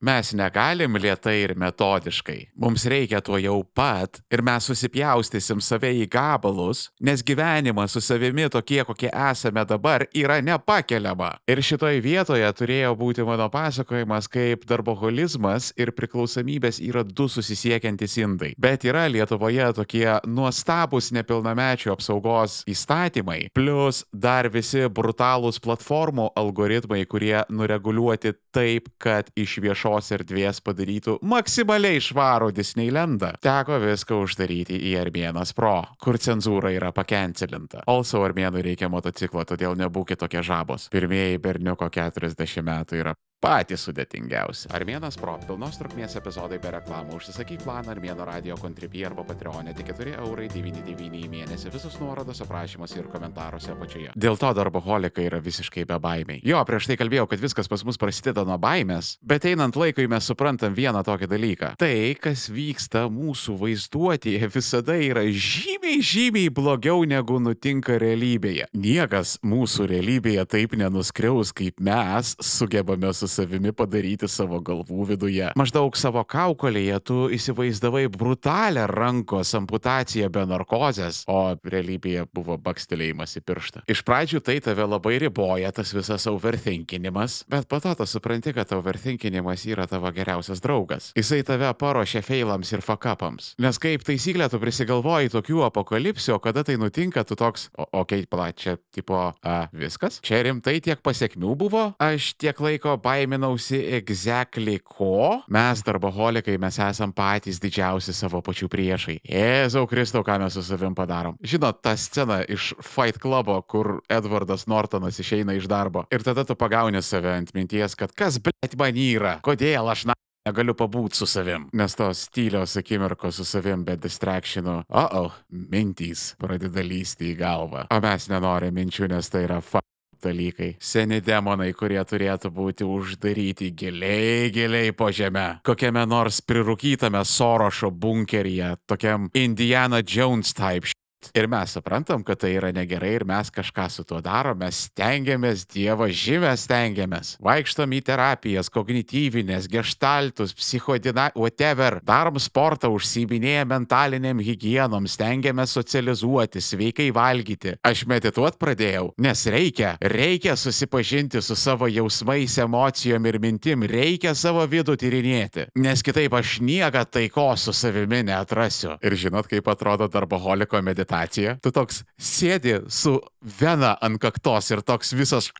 Mes 0.00 0.32
negalim 0.36 0.98
lietai 1.00 1.36
ir 1.44 1.54
metodiškai. 1.58 2.38
Mums 2.60 2.86
reikia 2.90 3.20
to 3.24 3.38
jau 3.40 3.60
pat 3.76 4.20
ir 4.32 4.42
mes 4.46 4.66
susipjaustysim 4.68 5.60
save 5.64 5.92
į 6.02 6.06
gabalus, 6.10 6.90
nes 7.00 7.22
gyvenimas 7.26 7.94
su 7.94 8.02
savimi 8.04 8.48
tokie, 8.52 8.82
kokie 8.84 9.10
esame 9.10 9.64
dabar, 9.68 10.06
yra 10.14 10.40
nepakeliama. 10.44 11.36
Ir 11.48 11.62
šitoje 11.64 12.02
vietoje 12.04 12.48
turėjo 12.58 12.94
būti 12.98 13.24
mano 13.26 13.48
pasakojimas, 13.52 14.28
kaip 14.32 14.66
darboholizmas 14.68 15.72
ir 15.78 15.92
priklausomybės 15.96 16.80
yra 16.84 17.04
du 17.06 17.28
susisiekiantys 17.30 18.18
indai. 18.22 18.52
Bet 18.58 18.84
yra 18.88 19.06
Lietuvoje 19.10 19.68
tokie 19.76 20.08
nuostabus 20.26 21.12
nepilnamečių 21.14 21.94
apsaugos 21.94 22.60
įstatymai, 22.68 23.46
plus 23.56 24.02
dar 24.12 24.50
visi 24.52 24.86
brutalūs 24.90 25.60
platformų 25.62 26.30
algoritmai, 26.36 27.04
kurie 27.08 27.38
nureguliuoti 27.52 28.34
taip, 28.54 28.90
kad 29.02 29.30
iš 29.36 29.58
viešo 29.62 29.75
viešos 29.76 30.08
erdvės 30.16 30.62
padarytų 30.64 31.18
maksimaliai 31.26 32.00
švarų 32.00 32.52
Disneylandą. 32.56 33.34
Teko 33.44 33.78
viską 33.82 34.22
uždaryti 34.24 34.78
į 34.88 34.96
Armėnas 35.02 35.52
Pro, 35.56 35.84
kur 36.00 36.16
cenzūra 36.16 36.72
yra 36.72 36.92
pakencelinta. 36.96 37.84
Also 37.86 38.24
Armėnui 38.24 38.64
reikia 38.64 38.88
motociklo, 38.88 39.44
todėl 39.44 39.76
nebūkite 39.76 40.24
tokie 40.24 40.42
žabos. 40.42 40.88
Pirmieji 40.92 41.38
berniuko 41.42 41.90
40 41.92 42.64
metų 42.64 43.02
yra 43.02 43.14
patys 43.42 43.84
sudėtingiausi. 43.86 44.70
Armėnas 44.74 45.18
Pro, 45.20 45.36
pilnos 45.46 45.78
trukmės 45.80 46.16
epizodai 46.18 46.58
be 46.62 46.72
reklamų, 46.74 47.16
užsisakyk 47.18 47.62
planą 47.64 47.92
Armėno 47.94 48.26
radio 48.28 48.56
kontribį 48.60 49.04
arba 49.10 49.24
Patreonė, 49.28 49.74
tik 49.76 49.92
4 49.92 50.16
eurai 50.22 50.48
99 50.52 51.20
į 51.20 51.30
mėnesį, 51.32 51.70
visus 51.74 51.98
nuorodos 52.00 52.40
aprašymuose 52.44 52.98
ir 53.00 53.10
komentaruose 53.12 53.72
apačioje. 53.74 54.14
Dėl 54.16 54.38
to 54.40 54.52
darboholikai 54.56 55.26
yra 55.28 55.40
visiškai 55.44 55.86
be 55.88 55.98
baimiai. 56.02 56.40
Jo, 56.46 56.62
prieš 56.68 56.90
tai 56.90 56.98
kalbėjau, 57.00 57.28
kad 57.30 57.42
viskas 57.42 57.70
pas 57.70 57.84
mus 57.86 58.00
prasideda 58.00 58.46
nuo 58.48 58.58
baimės, 58.62 59.16
bet 59.26 59.46
einant 59.48 59.76
laikui 59.76 60.08
mes 60.10 60.26
suprantam 60.30 60.76
vieną 60.76 61.04
tokį 61.06 61.30
dalyką. 61.30 61.72
Tai, 61.80 61.92
kas 62.22 62.48
vyksta 62.52 63.06
mūsų 63.12 63.56
vaizduotėje, 63.60 64.50
visada 64.54 64.96
yra 64.96 65.26
žymiai, 65.26 66.00
žymiai 66.00 66.52
blogiau 66.54 67.04
negu 67.08 67.40
nutinka 67.42 67.98
realybėje. 68.02 68.70
Niekas 68.76 69.36
mūsų 69.46 69.90
realybėje 69.92 70.46
taip 70.56 70.76
nenuskriaus, 70.78 71.52
kaip 71.56 71.82
mes 71.84 72.34
sugebame 72.42 73.12
su 73.26 73.42
savimi 73.42 73.72
padaryti 73.74 74.28
savo 74.30 74.60
galvų 74.64 75.06
viduje. 75.10 75.50
Maždaug 75.58 75.96
savo 75.98 76.22
kaukolėje 76.24 76.98
tu 77.06 77.16
įsivaizdavai 77.34 78.06
brutalią 78.12 78.86
rankos 78.90 79.52
amputaciją 79.58 80.30
be 80.32 80.46
narkozės, 80.48 81.24
o 81.28 81.56
realybėje 81.66 82.26
buvo 82.34 82.56
bakstelėjimas 82.62 83.36
į 83.38 83.42
pirštą. 83.46 83.84
Iš 83.90 84.02
pradžių 84.06 84.42
tai 84.46 84.58
tave 84.64 84.86
labai 84.86 85.16
riboja, 85.22 85.72
tas 85.74 85.92
visas 85.96 86.26
overthinkinimas, 86.30 87.42
bet 87.50 87.68
po 87.68 87.80
to 87.82 87.94
tu 87.98 88.06
supranti, 88.08 88.54
kad 88.56 88.72
overthinkinimas 88.76 89.66
yra 89.68 89.88
tavo 89.90 90.10
geriausias 90.14 90.62
draugas. 90.64 91.10
Jisai 91.18 91.42
tave 91.46 91.70
paruošia 91.78 92.22
feilams 92.26 92.72
ir 92.72 92.84
fakapams. 92.84 93.54
Nes 93.62 93.80
kaip 93.82 94.06
taisyklė, 94.06 94.48
tu 94.52 94.60
prisigalvoji 94.62 95.32
tokių 95.34 95.64
apokalipsių, 95.68 96.36
o 96.36 96.40
kada 96.42 96.64
tai 96.66 96.78
nutinka, 96.80 97.24
tu 97.26 97.38
toks, 97.38 97.68
okei, 97.76 98.22
okay, 98.22 98.28
plačia, 98.30 98.76
tipo, 98.94 99.18
a, 99.32 99.56
viskas. 99.76 100.20
Čia 100.24 100.42
rimtai 100.46 100.78
tiek 100.84 101.02
pasiekmių 101.04 101.54
buvo, 101.58 101.86
aš 102.02 102.32
tiek 102.40 102.58
laiko 102.62 102.96
baiminausi 103.16 103.80
exactly 103.96 104.78
ko. 104.84 105.42
Mes, 105.52 105.82
darboholikai, 105.86 106.58
mes 106.60 106.78
esam 106.82 107.12
patys 107.16 107.60
didžiausi 107.62 108.14
savo 108.16 108.42
pačių 108.44 108.68
priešai. 108.72 109.18
Jėzau 109.24 109.86
Kristau, 109.90 110.24
ką 110.26 110.38
mes 110.42 110.56
su 110.56 110.64
savim 110.66 110.94
padarom. 110.96 111.38
Žinot, 111.40 111.80
ta 111.84 111.96
scena 111.96 112.42
iš 112.44 112.74
Fight 112.84 113.20
Clubo, 113.22 113.58
kur 113.68 114.00
Edvardas 114.12 114.66
Nortonas 114.70 115.20
išeina 115.22 115.56
iš 115.56 115.68
darbo. 115.70 116.06
Ir 116.12 116.26
tada 116.26 116.44
tu 116.44 116.58
pagauni 116.58 117.02
save 117.02 117.32
ant 117.38 117.54
minties, 117.56 117.96
kad 117.98 118.12
kas, 118.16 118.40
blėt, 118.42 118.76
man 118.78 119.00
yra, 119.00 119.38
kodėl 119.44 119.92
aš 119.92 120.08
na 120.10 120.16
negaliu 120.46 120.76
pabūti 120.78 121.18
su 121.18 121.26
savim, 121.26 121.66
nes 121.74 121.96
tos 121.98 122.28
tylios 122.34 122.76
akimirkos 122.78 123.40
su 123.40 123.46
savim 123.48 123.82
be 123.86 123.96
distractionų, 123.98 124.76
o, 124.86 125.06
oh, 125.24 125.40
mintys 125.50 126.28
pradeda 126.38 126.84
lysti 126.86 127.32
į 127.32 127.40
galvą. 127.40 127.88
O 127.90 127.98
mes 128.04 128.30
nenorime 128.30 128.76
minčių, 128.76 129.10
nes 129.10 129.32
tai 129.32 129.46
yra 129.48 129.58
fa 129.64 129.82
dalykai. 130.26 130.74
Seni 130.82 131.22
demonai, 131.24 131.70
kurie 131.78 132.02
turėtų 132.02 132.52
būti 132.54 132.86
uždaryti 132.86 133.72
giliai, 133.78 134.50
giliai 134.54 134.92
po 134.96 135.10
žemę. 135.14 135.62
Kokiame 135.66 136.04
nors 136.10 136.42
prirūkytame 136.44 137.24
Sorošo 137.24 137.90
bunkeryje, 137.94 138.74
tokiam 138.90 139.30
Indiana 139.34 140.02
Jones 140.02 140.54
type 140.56 140.96
Ir 141.34 141.48
mes 141.50 141.72
suprantam, 141.74 142.22
kad 142.26 142.38
tai 142.42 142.52
yra 142.56 142.70
negerai 142.74 143.14
ir 143.16 143.24
mes 143.26 143.50
kažką 143.50 143.88
su 143.90 144.04
tuo 144.06 144.20
darom, 144.24 144.58
mes 144.60 144.86
stengiamės, 144.86 145.64
Dievo 145.72 146.06
žymę 146.08 146.52
stengiamės. 146.60 147.34
Vaikštom 147.42 147.94
į 147.96 148.00
terapijas, 148.06 148.70
kognityvinės, 148.72 149.68
gestaltus, 149.72 150.54
psichodina, 150.56 151.30
whatever. 151.34 151.98
Darom 152.06 152.38
sportą, 152.42 152.90
užsiminėję 152.94 153.64
mentaliniam 153.68 154.40
hygienom, 154.42 155.08
stengiamės 155.10 155.74
socializuoti, 155.76 156.62
sveikai 156.62 157.08
valgyti. 157.14 157.76
Aš 157.86 158.06
medituot 158.10 158.58
pradėjau, 158.60 159.10
nes 159.22 159.46
reikia, 159.50 159.96
reikia 160.00 160.56
susipažinti 160.56 161.42
su 161.42 161.56
savo 161.58 161.88
jausmais, 161.90 162.58
emocijom 162.62 163.26
ir 163.26 163.40
mintim, 163.42 163.84
reikia 163.88 164.34
savo 164.38 164.64
vidų 164.70 164.96
tyrinėti, 165.00 165.68
nes 165.82 166.04
kitaip 166.06 166.34
aš 166.36 166.58
niekada 166.60 167.04
taiko 167.04 167.48
su 167.56 167.74
savimi 167.76 168.22
neatrasiu. 168.26 168.96
Ir 169.04 169.16
žinot, 169.18 169.48
kaip 169.50 169.68
atrodo 169.72 170.08
darboholiko 170.12 170.80
meditacija 170.82 171.15
meditacija, 171.16 171.56
tu 171.62 171.72
toks 171.72 172.04
sėdi 172.18 172.80
su 172.88 173.18
vena 173.60 173.96
ant 174.02 174.20
kaktos 174.20 174.70
ir 174.70 174.82
toks 174.82 175.14
visas 175.16 175.50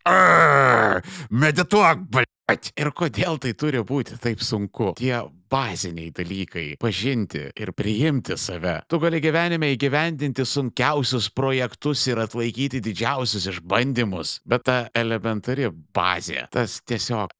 medituok, 1.30 2.06
blėt. 2.10 2.72
Ir 2.78 2.92
kodėl 2.94 3.40
tai 3.42 3.54
turi 3.58 3.82
būti 3.82 4.18
taip 4.22 4.38
sunku? 4.40 4.94
Tie 4.96 5.16
baziniai 5.50 6.12
dalykai- 6.14 6.76
pažinti 6.84 7.50
ir 7.56 7.72
priimti 7.72 8.36
save. 8.36 8.82
Tu 8.88 8.98
gali 8.98 9.20
gyvenime 9.20 9.74
įgyvendinti 9.76 10.44
sunkiausius 10.44 11.28
projektus 11.34 12.06
ir 12.06 12.16
atlaikyti 12.16 12.80
didžiausius 12.80 13.46
išbandymus, 13.50 14.40
bet 14.46 14.64
ta 14.64 14.88
elementari 14.94 15.70
bazė, 15.70 16.48
tas 16.50 16.80
tiesiog 16.86 17.30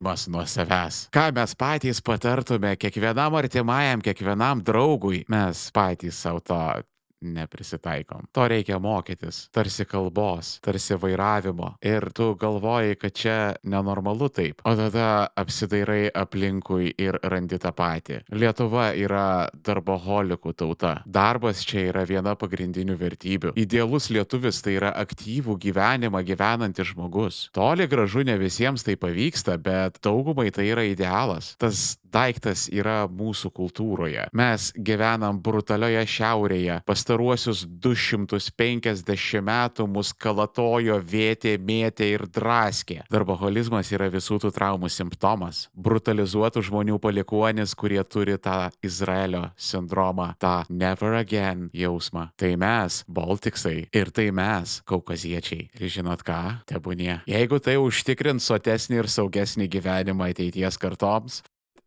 mas 0.00 0.28
nuo 0.28 0.46
savęs. 0.46 1.08
Ką 1.10 1.32
mes 1.34 1.54
patys 1.54 2.00
patartume 2.00 2.76
kiekvienam 2.76 3.34
artimajam, 3.34 4.00
kiekvienam 4.00 4.62
draugui, 4.62 5.24
mes 5.28 5.70
patys 5.72 6.14
savo 6.14 6.40
to 6.40 6.82
neprisitaikom. 7.22 8.28
To 8.32 8.46
reikia 8.48 8.78
mokytis, 8.82 9.48
tarsi 9.54 9.84
kalbos, 9.88 10.58
tarsi 10.64 10.96
vairavimo. 11.00 11.74
Ir 11.84 12.10
tu 12.14 12.32
galvoji, 12.38 12.96
kad 13.00 13.14
čia 13.14 13.36
nenormalu 13.62 14.28
taip. 14.34 14.62
O 14.68 14.74
tada 14.78 15.28
apsidairai 15.38 16.08
aplinkui 16.14 16.92
ir 16.98 17.18
randi 17.22 17.58
tą 17.60 17.72
patį. 17.76 18.22
Lietuva 18.34 18.90
yra 18.98 19.48
darboholikų 19.64 20.54
tauta. 20.58 20.94
Darbas 21.06 21.64
čia 21.66 21.88
yra 21.92 22.04
viena 22.08 22.34
pagrindinių 22.38 22.98
vertybių. 22.98 23.54
Idealus 23.58 24.10
lietuvis 24.14 24.62
tai 24.64 24.78
yra 24.78 24.92
aktyvų 25.02 25.58
gyvenimą 25.62 26.22
gyvenantis 26.26 26.92
žmogus. 26.92 27.46
Toli 27.56 27.88
gražu 27.90 28.24
ne 28.26 28.38
visiems 28.40 28.86
tai 28.86 28.96
pavyksta, 29.00 29.58
bet 29.58 30.00
daugumai 30.04 30.50
tai 30.54 30.70
yra 30.72 30.86
idealas. 30.88 31.54
Tas 31.58 31.96
daiktas 32.12 32.66
yra 32.72 33.06
mūsų 33.10 33.50
kultūroje. 33.54 34.28
Mes 34.36 34.70
gyvenam 34.74 35.40
brutalioje 35.42 36.04
šiaurėje. 36.08 36.80
Pastaruosius 36.88 37.64
250 37.66 39.44
metų 39.44 39.88
mus 39.90 40.12
kalatojo, 40.12 40.98
vėtė, 41.02 41.56
mėtė 41.58 42.10
ir 42.14 42.26
draskė. 42.32 43.02
Darboholizmas 43.12 43.92
yra 43.94 44.08
visų 44.12 44.40
tų 44.44 44.52
traumų 44.54 44.90
simptomas. 44.92 45.66
Brutalizuotų 45.76 46.64
žmonių 46.68 46.98
palikuonis, 47.02 47.74
kurie 47.78 48.00
turi 48.04 48.38
tą 48.42 48.68
Izraelio 48.84 49.48
sindromą, 49.56 50.32
tą 50.40 50.62
never 50.68 51.18
again 51.18 51.68
jausmą. 51.74 52.28
Tai 52.38 52.54
mes, 52.60 53.02
Baltiksai, 53.08 53.88
ir 53.92 54.12
tai 54.14 54.30
mes, 54.34 54.78
kaukaziečiai. 54.88 55.68
Ir 55.78 55.92
žinot 55.92 56.24
ką, 56.26 56.40
tebūnie. 56.68 57.20
Jeigu 57.28 57.60
tai 57.62 57.78
užtikrins 57.82 58.46
sotesnį 58.48 59.02
ir 59.02 59.12
saugesnį 59.12 59.68
gyvenimą 59.72 60.32
ateities 60.32 60.78
kartoms, 60.80 61.42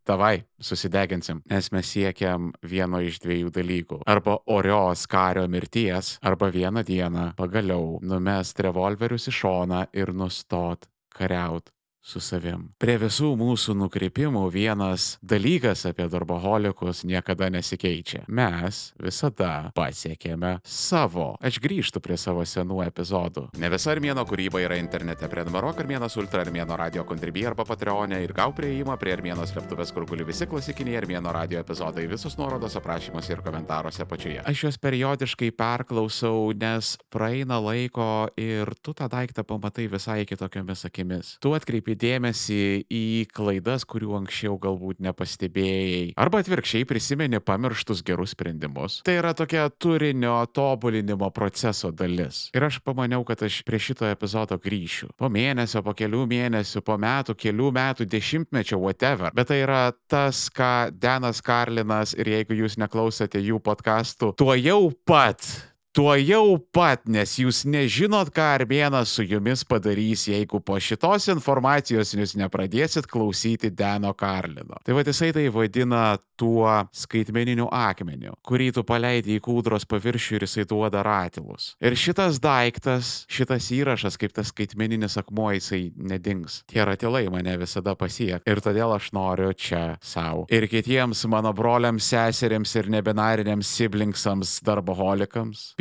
Tavai, 0.08 0.44
susideginsim, 0.58 1.44
nes 1.50 1.68
mes 1.72 1.90
siekiam 1.94 2.50
vieno 2.66 3.02
iš 3.06 3.20
dviejų 3.22 3.52
dalykų. 3.54 4.00
Arba 4.10 4.40
orios 4.50 5.06
kario 5.10 5.44
mirties, 5.52 6.16
arba 6.26 6.50
vieną 6.50 6.82
dieną 6.88 7.28
pagaliau 7.38 8.00
numest 8.02 8.60
revolverius 8.66 9.30
į 9.30 9.36
šoną 9.42 9.84
ir 9.94 10.14
nustot 10.18 10.90
kariaut 11.14 11.70
su 12.02 12.20
savim. 12.20 12.66
Prie 12.82 12.98
visų 13.02 13.32
mūsų 13.40 13.76
nukreipimų 13.78 14.44
vienas 14.54 15.16
dalykas 15.22 15.86
apie 15.90 16.08
darboholikus 16.10 17.04
niekada 17.08 17.50
nesikeičia. 17.54 18.24
Mes 18.28 18.82
visada 19.02 19.72
pasiekėme 19.78 20.58
savo. 20.66 21.36
Aš 21.42 21.62
grįžtu 21.62 22.02
prie 22.04 22.18
savo 22.18 22.44
senų 22.48 22.82
epizodų. 22.88 23.48
Ne 23.62 23.70
visa 23.72 23.94
Armėno 23.94 24.26
kūryba 24.28 24.64
yra 24.64 24.80
internete. 24.82 25.30
Prenumeruok 25.32 25.84
Armėnas 25.84 26.18
Ultra 26.20 26.46
Armėno 26.46 26.78
radio 26.80 27.06
kontribį 27.08 27.46
arba 27.52 27.66
Patreonė 27.70 28.22
ir 28.26 28.34
gau 28.38 28.50
prieimą 28.58 28.98
prie 29.02 29.14
Armėno 29.16 29.46
slėptuvės, 29.48 29.94
kur 29.94 30.08
guli 30.10 30.26
visi 30.28 30.50
klasikiniai 30.50 30.98
Armėno 31.04 31.34
radio 31.36 31.62
epizodai. 31.62 32.08
Visus 32.10 32.38
nuorodos 32.40 32.78
aprašymuose 32.80 33.36
ir 33.36 33.46
komentaruose 33.46 34.06
apačioje. 34.08 34.42
Aš 34.50 34.66
juos 34.66 34.82
periodiškai 34.82 35.52
perklausau, 35.58 36.50
nes 36.58 36.96
praeina 37.14 37.62
laiko 37.62 38.32
ir 38.42 38.74
tu 38.82 38.96
tą 38.98 39.08
daiktą 39.12 39.46
pamatai 39.48 39.88
visai 39.92 40.22
kitokiomis 40.30 40.86
akimis. 40.90 41.36
Tu 41.44 41.54
atkreipi 41.56 41.91
atkreipi 41.92 41.96
dėmesį 42.00 42.86
į 42.90 43.28
klaidas, 43.32 43.84
kurių 43.86 44.16
anksčiau 44.22 44.58
galbūt 44.60 45.02
nepastebėjai, 45.02 46.14
arba 46.16 46.42
atvirkščiai 46.42 46.86
prisimeni 46.86 47.40
pamirštus 47.40 48.04
gerus 48.04 48.32
sprendimus. 48.32 49.02
Tai 49.04 49.18
yra 49.20 49.34
tokia 49.34 49.70
turinio 49.70 50.46
tobulinimo 50.54 51.30
proceso 51.32 51.92
dalis. 51.92 52.50
Ir 52.54 52.64
aš 52.64 52.80
pamaniau, 52.84 53.24
kad 53.26 53.42
aš 53.44 53.64
prie 53.64 53.80
šito 53.80 54.06
epizodo 54.08 54.58
grįšiu. 54.58 55.12
Po 55.18 55.30
mėnesio, 55.30 55.82
po 55.84 55.94
kelių 55.94 56.26
mėnesių, 56.28 56.82
po 56.82 56.98
metų, 56.98 57.36
kelių 57.36 57.72
metų, 57.72 58.08
dešimtmečio, 58.08 58.80
whatever. 58.80 59.32
Bet 59.34 59.52
tai 59.52 59.62
yra 59.64 59.92
tas, 60.08 60.50
ką 60.50 60.92
Denas 60.92 61.42
Karlinas 61.42 62.16
ir 62.18 62.32
jeigu 62.32 62.56
jūs 62.64 62.78
neklausėte 62.82 63.42
jų 63.42 63.62
podkastų, 63.64 64.36
tuo 64.38 64.56
jau 64.56 64.92
pat 65.06 65.71
tuo 65.94 66.14
jau 66.16 66.56
pat, 66.74 67.04
nes 67.12 67.34
jūs 67.42 67.64
nežinot, 67.68 68.32
ką 68.36 68.48
Armėnas 68.56 69.12
su 69.18 69.26
jumis 69.28 69.64
padarys, 69.68 70.24
jeigu 70.30 70.62
po 70.64 70.78
šitos 70.80 71.28
informacijos 71.34 72.14
jūs 72.16 72.36
nepradėsit 72.40 73.10
klausyti 73.12 73.72
Deno 73.76 74.14
Karlino. 74.18 74.80
Tai 74.86 74.96
va 74.96 75.04
jisai 75.04 75.32
tai 75.36 75.48
vadina 75.52 76.16
tuo 76.40 76.70
skaitmeniniu 76.96 77.68
akmeniu, 77.76 78.38
kurį 78.48 78.72
tu 78.78 78.86
paleidai 78.88 79.38
į 79.38 79.44
kūdros 79.44 79.86
paviršių 79.90 80.38
ir 80.38 80.48
jisai 80.48 80.66
duoda 80.70 81.04
ratilus. 81.06 81.74
Ir 81.84 81.98
šitas 82.00 82.40
daiktas, 82.44 83.12
šitas 83.32 83.68
įrašas, 83.76 84.18
kaip 84.22 84.36
tas 84.38 84.54
skaitmeninis 84.54 85.20
akmuo, 85.22 85.52
jisai 85.58 85.84
nedings. 85.96 86.62
Tie 86.72 86.82
ratilai 86.88 87.26
mane 87.34 87.58
visada 87.62 87.98
pasiek. 88.00 88.42
Ir 88.48 88.64
todėl 88.64 88.96
aš 88.96 89.12
noriu 89.16 89.52
čia 89.54 89.84
savo. 90.02 90.48
Ir 90.52 90.70
kitiems 90.72 91.26
mano 91.32 91.52
broliams, 91.56 92.08
seseriams 92.08 92.80
ir 92.80 92.90
nebinariniams 92.96 93.76
siblingsams, 93.76 94.60
darboholikams 94.66 95.72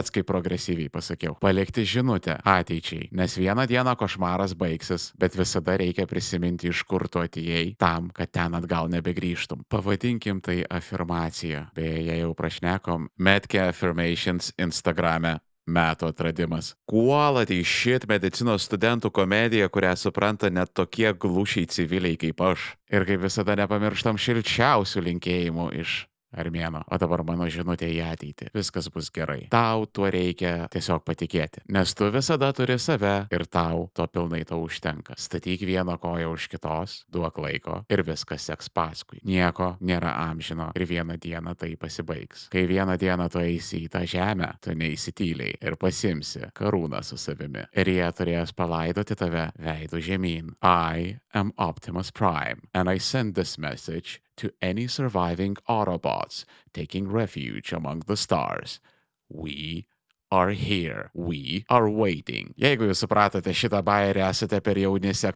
Pats 0.00 0.14
kaip 0.16 0.24
progresyviai 0.24 0.88
pasakiau. 0.88 1.34
Palikti 1.44 1.82
žinutę 1.84 2.38
ateičiai, 2.48 3.10
nes 3.12 3.34
vieną 3.36 3.66
dieną 3.68 3.92
košmaras 4.00 4.54
baigsis, 4.56 5.10
bet 5.20 5.36
visada 5.36 5.74
reikia 5.76 6.06
prisiminti, 6.08 6.70
iš 6.72 6.86
kur 6.88 7.04
tu 7.04 7.20
atėjai, 7.20 7.74
tam, 7.76 8.08
kad 8.16 8.32
ten 8.32 8.56
atgal 8.56 8.88
nebegrįžtum. 8.88 9.66
Pavadinkim 9.68 10.40
tai 10.40 10.62
afirmacija. 10.64 11.66
Beje, 11.76 12.00
jei 12.06 12.22
jau 12.22 12.32
prašnekom, 12.32 13.10
Metke 13.20 13.60
Affirmations 13.66 14.54
Instagrame 14.56 15.36
metų 15.68 16.14
atradimas. 16.14 16.72
Kuolat 16.88 17.52
į 17.52 17.60
šit 17.68 18.08
medicinos 18.08 18.64
studentų 18.70 19.12
komediją, 19.12 19.68
kurią 19.68 19.92
supranta 20.00 20.48
net 20.48 20.72
tokie 20.72 21.12
glušiai 21.12 21.68
civiliai 21.68 22.16
kaip 22.16 22.40
aš. 22.40 22.70
Ir 22.88 23.04
kaip 23.04 23.20
visada 23.28 23.58
nepamirštam 23.60 24.16
šilčiausių 24.16 25.04
linkėjimų 25.10 25.74
iš 25.84 26.06
Armėno. 26.36 26.82
O 26.90 26.98
dabar 27.00 27.22
mano 27.26 27.48
žinutė 27.50 27.88
į 27.90 28.00
ateitį. 28.06 28.50
Viskas 28.54 28.88
bus 28.92 29.10
gerai. 29.14 29.48
Tau 29.52 29.86
tuo 29.86 30.10
reikia 30.10 30.68
tiesiog 30.70 31.02
patikėti. 31.06 31.64
Nes 31.74 31.94
tu 31.98 32.10
visada 32.14 32.52
turi 32.56 32.78
save 32.78 33.26
ir 33.34 33.46
tau 33.50 33.88
to 33.94 34.06
pilnai 34.06 34.42
tau 34.48 34.62
užtenka. 34.66 35.16
Statyk 35.18 35.64
vieną 35.66 35.98
koją 36.00 36.30
už 36.34 36.48
kitos, 36.52 37.00
duok 37.10 37.40
laiko 37.42 37.80
ir 37.90 38.04
viskas 38.06 38.46
seks 38.50 38.70
paskui. 38.70 39.20
Nieko 39.26 39.74
nėra 39.80 40.14
amžino 40.28 40.70
ir 40.78 40.86
vieną 40.86 41.18
dieną 41.20 41.56
tai 41.58 41.74
pasibaigs. 41.80 42.48
Kai 42.52 42.66
vieną 42.70 42.96
dieną 43.00 43.28
tu 43.32 43.42
eisi 43.42 43.84
į 43.86 43.90
tą 43.92 44.04
žemę, 44.08 44.52
tu 44.62 44.74
neįsityliai 44.76 45.58
ir 45.60 45.78
pasimsi 45.80 46.46
karūną 46.54 47.02
su 47.06 47.18
savimi. 47.20 47.66
Ir 47.74 47.90
jie 47.90 48.08
turės 48.16 48.54
palaidoti 48.56 49.18
tave 49.18 49.50
veidų 49.58 50.02
žemyn. 50.06 50.54
I 50.62 51.18
am 51.34 51.52
Optimus 51.58 52.10
Prime 52.10 52.68
and 52.74 52.88
I 52.88 52.98
send 52.98 53.34
this 53.34 53.58
message 53.58 54.20
to 54.40 54.50
any 54.60 54.86
surviving 54.88 55.56
Autobots 55.68 56.44
taking 56.72 57.10
refuge 57.10 57.72
among 57.72 58.02
the 58.06 58.16
stars. 58.16 58.80
We 59.28 59.86
are 60.30 60.50
here. 60.50 61.10
We 61.14 61.64
are 61.68 61.90
waiting. 61.90 62.54
Jeigu 62.58 62.88
jūs 62.90 63.04
supratote 63.04 63.54
šitą 63.54 63.82
bairį, 63.86 64.24
esate 64.30 64.60
per 64.64 64.78
jaunise 64.78 65.34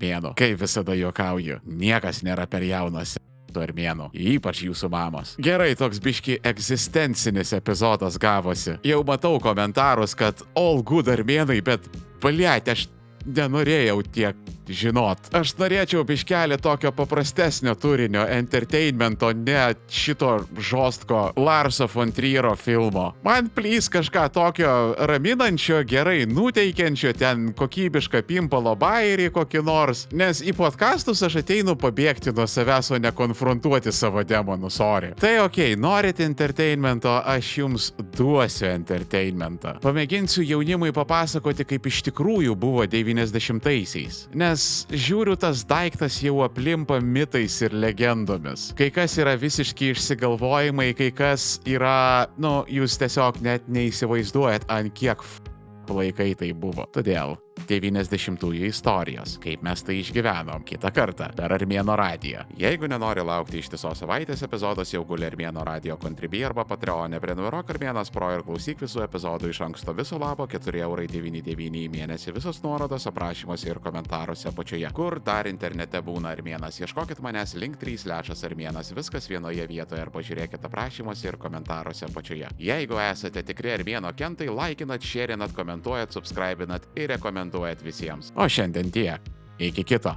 mėnų. 0.00 0.34
Kaip 0.38 0.58
visada 0.60 0.96
juokauju, 0.96 1.60
niekas 1.66 2.22
nėra 2.26 2.46
per 2.50 2.66
jaunas 2.66 3.16
armėnų, 3.56 4.10
ypač 4.12 4.62
jūsų 4.66 4.90
mamos. 4.92 5.30
Gerai, 5.40 5.70
toks 5.78 6.00
biški 6.04 6.40
egzistencinis 6.44 7.54
epizodas 7.56 8.18
gavosi. 8.20 8.76
Jau 8.84 9.00
matau 9.08 9.38
komentarus, 9.40 10.12
kad 10.18 10.42
all 10.58 10.82
good 10.84 11.08
armėnai, 11.08 11.62
bet, 11.64 11.88
bliat, 12.20 12.68
aš 12.68 12.86
nenorėjau 13.24 14.02
tiek 14.12 14.36
žinot. 14.68 15.30
Aš 15.36 15.54
norėčiau 15.60 16.04
biškelį 16.06 16.58
tokio 16.62 16.92
paprastesnio 16.96 17.74
turinio, 17.78 18.24
entertainmento, 18.30 19.30
ne 19.36 19.74
šito 19.90 20.32
žostko 20.58 21.32
Larso 21.36 21.88
von 21.92 22.12
Triero 22.12 22.54
filmo. 22.56 23.12
Man 23.26 23.50
plys 23.54 23.88
kažką 23.92 24.26
tokio 24.34 24.72
raminančio, 25.08 25.82
gerai 25.88 26.26
nuteikiančio, 26.30 27.12
ten 27.18 27.50
kokybišką 27.56 28.22
pimpalo 28.26 28.74
bairį 28.78 29.30
kokį 29.34 29.62
nors, 29.66 30.06
nes 30.12 30.42
į 30.44 30.54
podkastus 30.56 31.22
aš 31.26 31.40
ateinu 31.42 31.76
pabėgti 31.80 32.34
nuo 32.36 32.46
savęs, 32.50 32.92
o 32.94 33.00
ne 33.02 33.12
konfrontuoti 33.16 33.92
savo 33.94 34.24
demonų, 34.26 34.70
sorry. 34.72 35.12
Tai 35.20 35.32
ok, 35.46 35.60
norit 35.80 36.20
entertainmento, 36.24 37.12
aš 37.24 37.52
jums 37.60 37.90
duosiu 38.16 38.68
entertainmentą. 38.72 39.76
Pamėginsiu 39.84 40.44
jaunimui 40.46 40.92
papasakoti, 40.96 41.66
kaip 41.68 41.90
iš 41.90 42.02
tikrųjų 42.10 42.56
buvo 42.58 42.86
90-aisiais. 42.90 44.26
Nes 44.36 44.55
nes 44.56 44.86
žiūriu, 44.88 45.36
tas 45.36 45.64
daiktas 45.68 46.16
jau 46.24 46.40
aplimpa 46.46 46.96
mitais 47.04 47.58
ir 47.60 47.76
legendomis. 47.76 48.70
Kai 48.78 48.88
kas 48.94 49.18
yra 49.20 49.36
visiški 49.36 49.92
išsigalvojimai, 49.92 50.92
kai 50.96 51.10
kas 51.12 51.58
yra, 51.68 52.26
nu, 52.40 52.62
jūs 52.64 52.96
tiesiog 53.02 53.42
net 53.44 53.68
neįsivaizduojat, 53.68 54.70
ant 54.72 54.96
kiek 54.96 55.20
laikai 55.92 56.32
tai 56.40 56.54
buvo. 56.56 56.88
Todėl 56.94 57.36
90-ųjų 57.66 58.68
istorijos, 58.68 59.36
kaip 59.42 59.62
mes 59.66 59.82
tai 59.82 59.96
išgyvenom 60.00 60.64
kitą 60.66 60.90
kartą 60.94 61.30
per 61.36 61.54
Armėno 61.56 61.96
radiją. 61.98 62.44
Jeigu 62.58 62.88
nenori 62.90 63.24
laukti 63.26 63.58
ištisos 63.58 64.02
savaitės 64.02 64.44
epizodas, 64.46 64.92
jau 64.92 65.02
guli 65.08 65.26
Armėno 65.26 65.64
radio 65.66 65.96
Contribui 66.00 66.44
arba 66.46 66.66
Patreonė, 66.68 67.18
prenumeruok 67.22 67.72
Armėnas 67.74 68.12
Pro 68.14 68.28
ir 68.34 68.44
klausyk 68.46 68.84
visų 68.84 69.02
epizodų 69.06 69.50
iš 69.50 69.62
anksto 69.66 69.94
viso 69.96 70.18
labo 70.20 70.46
4,99 70.50 71.80
į 71.80 71.88
mėnesį 71.92 72.36
visos 72.36 72.60
nuorodos 72.62 73.08
aprašymuose 73.10 73.70
ir 73.70 73.80
komentaruose 73.82 74.50
apačioje. 74.52 74.92
Kur 74.94 75.18
dar 75.24 75.50
internete 75.50 76.02
būna 76.04 76.34
Armėnas, 76.36 76.78
ieškokit 76.82 77.22
manęs 77.24 77.56
link 77.58 77.80
3 77.82 78.06
lešas 78.12 78.44
Armėnas, 78.46 78.92
viskas 78.96 79.26
vienoje 79.32 79.66
vietoje 79.66 80.04
ir 80.04 80.12
pažiūrėkit 80.14 80.68
aprašymuose 80.68 81.32
ir 81.32 81.40
komentaruose 81.40 82.06
apačioje. 82.06 82.52
Jeigu 82.62 83.00
esate 83.08 83.42
tikri 83.46 83.74
Armėno 83.74 84.12
kentai, 84.16 84.48
laikinat, 84.52 85.02
šėrinat, 85.02 85.56
komentuojat, 85.56 86.14
subscribinat 86.14 86.86
ir 86.94 87.16
rekomenduojat 87.46 87.82
visiems. 87.84 88.32
O 88.36 88.48
šiandien 88.48 88.90
tiek. 88.90 89.20
Iki 89.58 89.84
kito. 89.84 90.14